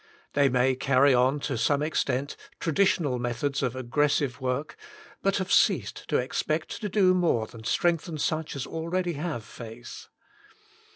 They 0.33 0.49
may 0.49 0.73
carry 0.73 1.13
on 1.13 1.39
to 1.41 1.59
some 1.59 1.83
extent 1.83 2.35
Traditional 2.59 3.19
Methods 3.19 3.61
of 3.61 3.75
Aggressive 3.75 4.41
"Work, 4.41 4.75
but 5.21 5.37
have 5.37 5.51
ceased 5.51 6.07
to 6.07 6.17
expect 6.17 6.81
to 6.81 6.89
do 6.89 7.13
more 7.13 7.45
than 7.45 7.65
strengthen 7.65 8.17
such 8.17 8.55
as 8.55 8.65
already 8.65 9.13
have 9.13 9.43
faith. 9.43 10.07